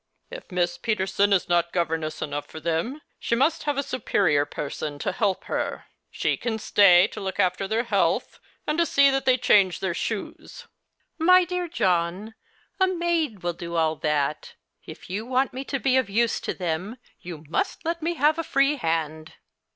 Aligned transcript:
If 0.31 0.51
Miss 0.51 0.79
Peterson 0.79 1.31
is 1.31 1.47
not 1.47 1.71
governess 1.71 2.23
enough 2.23 2.47
for 2.47 2.59
them 2.59 3.03
she 3.19 3.35
must 3.35 3.65
have 3.65 3.77
a 3.77 3.83
superior 3.83 4.47
person 4.47 4.97
to 4.97 5.11
help 5.11 5.43
her. 5.43 5.85
8he 6.11 6.41
can 6.41 6.57
stay 6.57 7.05
to 7.09 7.21
look 7.21 7.39
after 7.39 7.67
their 7.67 7.83
health, 7.83 8.39
and 8.65 8.87
see 8.87 9.11
that 9.11 9.25
they 9.25 9.37
change 9.37 9.79
their 9.79 9.93
shoes."" 9.93 10.65
My 11.31 11.45
dear 11.45 11.67
John, 11.67 12.33
a 12.79 12.87
maid 12.87 13.43
will 13.43 13.53
do 13.53 13.75
all 13.75 13.95
that. 13.97 14.55
If 14.87 15.07
you 15.07 15.23
want 15.23 15.53
me 15.53 15.63
to 15.65 15.77
be 15.79 15.97
of 15.97 16.09
use 16.09 16.39
to 16.39 16.53
them 16.55 16.97
you 17.19 17.43
must 17.47 17.85
let 17.85 18.01
me 18.01 18.15
have 18.15 18.39
a 18.39 18.43
free 18.43 18.77
hand." 18.77 19.33